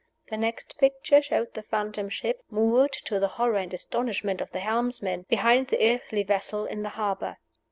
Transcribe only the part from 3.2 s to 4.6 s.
horror and astonishment of the